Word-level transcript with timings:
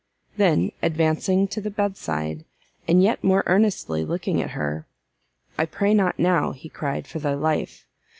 Then, 0.35 0.71
advancing 0.81 1.47
to 1.49 1.61
the 1.61 1.69
bed 1.69 1.95
side, 1.95 2.43
and 2.87 3.03
yet 3.03 3.23
more 3.23 3.43
earnestly 3.45 4.03
looking 4.03 4.41
at 4.41 4.49
her, 4.57 4.87
"I 5.59 5.67
pray 5.67 5.93
not 5.93 6.17
now," 6.17 6.53
he 6.53 6.69
cried, 6.69 7.05
"for 7.05 7.19
thy 7.19 7.35
life! 7.35 7.85